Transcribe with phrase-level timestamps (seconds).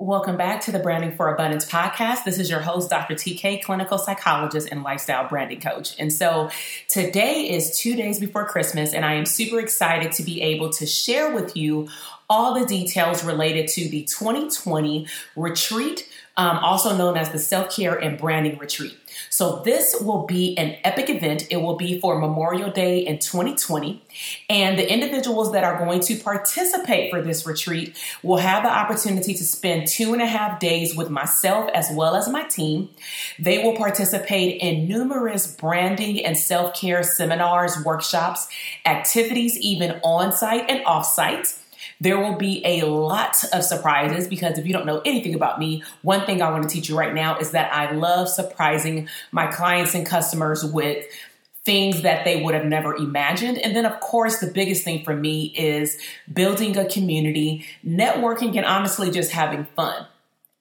[0.00, 2.24] Welcome back to the Branding for Abundance podcast.
[2.24, 3.12] This is your host, Dr.
[3.12, 5.94] TK, clinical psychologist and lifestyle branding coach.
[5.98, 6.48] And so
[6.88, 10.86] today is two days before Christmas, and I am super excited to be able to
[10.86, 11.90] share with you
[12.30, 15.06] all the details related to the 2020
[15.36, 16.08] retreat,
[16.40, 18.96] um, also known as the Self Care and Branding Retreat.
[19.28, 21.46] So, this will be an epic event.
[21.50, 24.02] It will be for Memorial Day in 2020.
[24.48, 29.34] And the individuals that are going to participate for this retreat will have the opportunity
[29.34, 32.88] to spend two and a half days with myself as well as my team.
[33.38, 38.48] They will participate in numerous branding and self care seminars, workshops,
[38.86, 41.59] activities, even on site and off site.
[42.00, 45.84] There will be a lot of surprises because if you don't know anything about me,
[46.02, 49.48] one thing I want to teach you right now is that I love surprising my
[49.48, 51.06] clients and customers with
[51.64, 53.58] things that they would have never imagined.
[53.58, 55.98] And then, of course, the biggest thing for me is
[56.32, 60.06] building a community, networking, and honestly just having fun.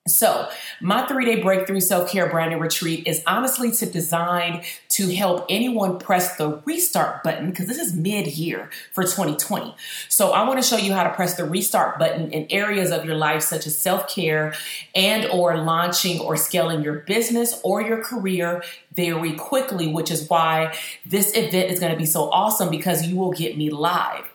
[0.07, 0.49] So,
[0.81, 5.99] my three day breakthrough self care branding retreat is honestly to design to help anyone
[5.99, 9.75] press the restart button because this is mid year for 2020.
[10.07, 13.05] So, I want to show you how to press the restart button in areas of
[13.05, 14.53] your life such as self care
[14.95, 18.63] and or launching or scaling your business or your career
[18.95, 20.75] very quickly, which is why
[21.05, 24.28] this event is going to be so awesome because you will get me live.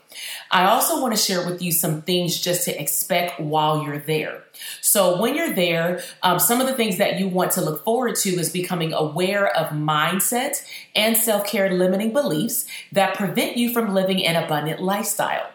[0.54, 4.44] I also want to share with you some things just to expect while you're there.
[4.80, 8.14] So, when you're there, um, some of the things that you want to look forward
[8.18, 13.92] to is becoming aware of mindset and self care limiting beliefs that prevent you from
[13.92, 15.50] living an abundant lifestyle.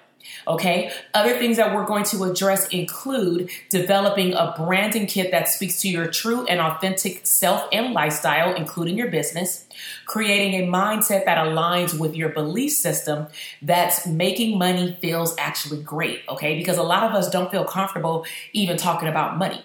[0.47, 0.91] Okay.
[1.13, 5.90] Other things that we're going to address include developing a branding kit that speaks to
[5.90, 9.66] your true and authentic self and lifestyle, including your business,
[10.06, 13.28] creating a mindset that aligns with your belief system
[13.62, 16.22] that's making money feels actually great.
[16.29, 16.58] Okay.
[16.58, 19.63] Because a lot of us don't feel comfortable even talking about money.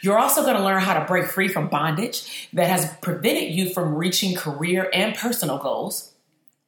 [0.00, 3.72] You're also going to learn how to break free from bondage that has prevented you
[3.72, 6.12] from reaching career and personal goals.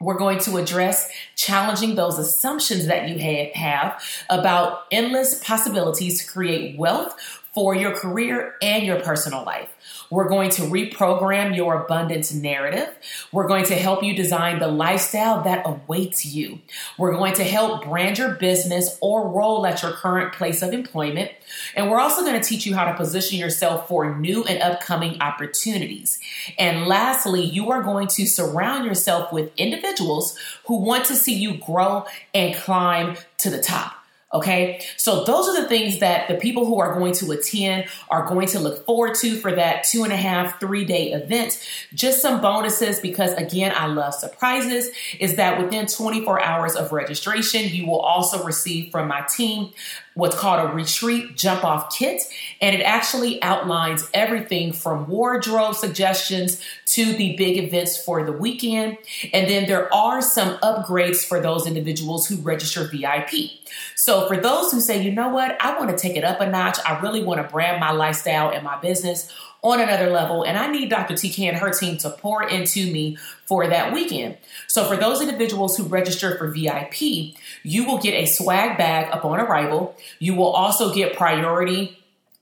[0.01, 3.19] We're going to address challenging those assumptions that you
[3.55, 4.01] have
[4.31, 9.69] about endless possibilities to create wealth for your career and your personal life.
[10.11, 12.89] We're going to reprogram your abundance narrative.
[13.33, 16.61] We're going to help you design the lifestyle that awaits you.
[16.99, 21.33] We're going to help brand your business or role at your current place of employment.
[21.75, 25.21] And we're also going to teach you how to position yourself for new and upcoming
[25.21, 26.21] opportunities.
[26.61, 31.55] And lastly, you are going to surround yourself with individuals who want to see you
[31.55, 33.98] grow and climb to the top.
[34.31, 38.27] Okay, so those are the things that the people who are going to attend are
[38.27, 41.67] going to look forward to for that two and a half, three day event.
[41.95, 44.91] Just some bonuses because, again, I love surprises.
[45.19, 49.73] Is that within 24 hours of registration, you will also receive from my team
[50.19, 52.21] what's called a retreat jump off kit.
[52.61, 58.99] And it actually outlines everything from wardrobe suggestions to the big events for the weekend.
[59.33, 63.53] And then there are some upgrades for those individuals who register VIP.
[63.95, 66.49] So for those who say, you know what, I want to take it up a
[66.49, 70.45] notch, I really want to brand my lifestyle and my business on another level.
[70.45, 71.15] And I need Dr.
[71.15, 74.37] TK and her team to pour into me for that weekend.
[74.69, 79.41] So for those individuals who register for VIP, you will get a swag bag upon
[79.41, 79.97] arrival.
[80.19, 81.99] You will also get priority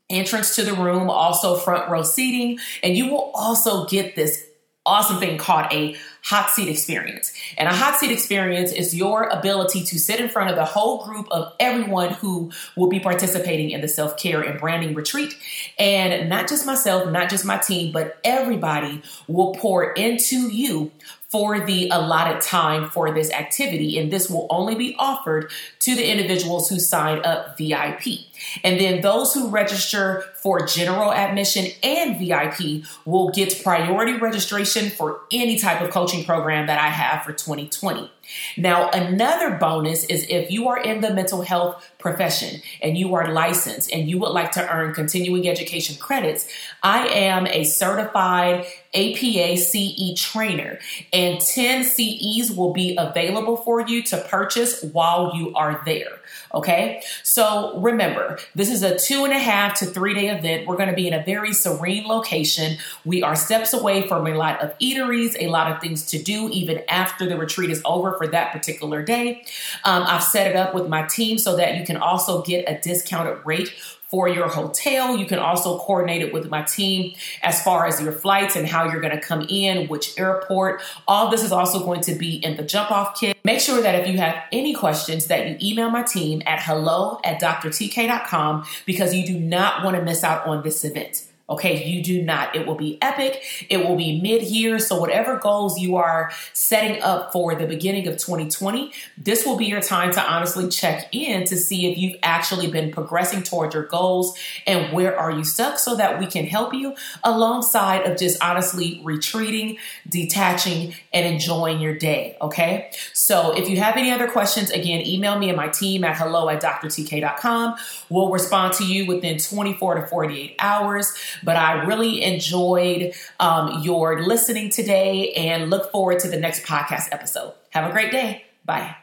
[0.09, 4.45] entrance to the room, also front row seating, and you will also get this
[4.85, 7.33] awesome thing called a hot seat experience.
[7.57, 11.05] And a hot seat experience is your ability to sit in front of the whole
[11.05, 15.37] group of everyone who will be participating in the self care and branding retreat.
[15.79, 20.91] And not just myself, not just my team, but everybody will pour into you
[21.29, 23.99] for the allotted time for this activity.
[23.99, 25.51] And this will only be offered
[25.81, 28.21] to the individuals who sign up VIP.
[28.63, 35.23] And then those who register for general admission and VIP will get priority registration for
[35.33, 38.11] any type of coaching program that I have for 2020.
[38.57, 43.33] Now, another bonus is if you are in the mental health profession and you are
[43.33, 46.49] licensed and you would like to earn continuing education credits,
[46.83, 50.79] I am a certified APA CE trainer,
[51.13, 56.21] and 10 CEs will be available for you to purchase while you are there.
[56.55, 57.03] Okay.
[57.23, 60.67] So remember, this is a two and a half to three day event.
[60.67, 62.79] We're going to be in a very serene location.
[63.05, 66.49] We are steps away from a lot of eateries, a lot of things to do
[66.51, 69.45] even after the retreat is over for that particular day.
[69.85, 72.81] Um, I've set it up with my team so that you can also get a
[72.81, 73.73] discounted rate
[74.17, 75.15] for your hotel.
[75.15, 78.91] You can also coordinate it with my team as far as your flights and how
[78.91, 80.81] you're going to come in, which airport.
[81.07, 83.37] All this is also going to be in the jump off kit.
[83.45, 87.21] Make sure that if you have any questions that you email my team at hello
[87.25, 91.26] at drtk.com because you do not want to miss out on this event.
[91.49, 92.57] Okay, you do not.
[92.57, 93.41] It will be epic.
[93.71, 94.81] It will be mid year.
[94.81, 99.67] So, whatever goals you are setting up for the beginning of 2020, this will be
[99.67, 103.85] your time to honestly check in to see if you've actually been progressing toward your
[103.85, 108.43] goals and where are you stuck so that we can help you alongside of just
[108.43, 109.79] honestly retreating,
[110.09, 112.37] detaching, and enjoying your day.
[112.41, 116.17] Okay, so if you have any other questions, again, email me and my team at
[116.17, 117.77] hello at drtk.com.
[118.09, 121.13] We'll respond to you within 24 to 48 hours.
[121.43, 127.09] But I really enjoyed um, your listening today and look forward to the next podcast
[127.13, 127.55] episode.
[127.71, 128.45] Have a great day.
[128.65, 128.97] Bye.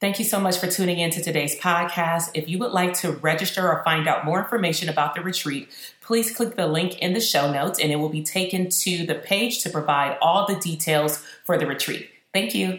[0.00, 2.30] Thank you so much for tuning in to today's podcast.
[2.34, 5.68] If you would like to register or find out more information about the retreat,
[6.02, 9.16] please click the link in the show notes and it will be taken to the
[9.16, 12.08] page to provide all the details for the retreat.
[12.32, 12.78] Thank you.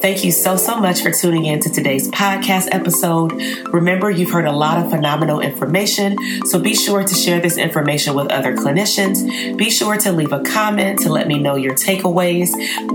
[0.00, 3.32] Thank you so, so much for tuning in to today's podcast episode.
[3.72, 8.14] Remember, you've heard a lot of phenomenal information, so be sure to share this information
[8.14, 9.56] with other clinicians.
[9.56, 12.50] Be sure to leave a comment to let me know your takeaways.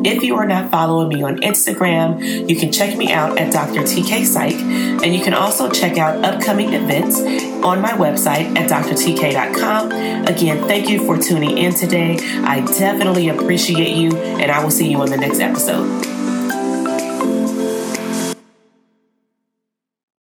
[0.05, 3.81] If you are not following me on Instagram, you can check me out at Dr.
[3.81, 7.19] TK Psych, and you can also check out upcoming events
[7.63, 9.91] on my website at drtk.com.
[10.27, 12.19] Again, thank you for tuning in today.
[12.43, 16.20] I definitely appreciate you, and I will see you on the next episode.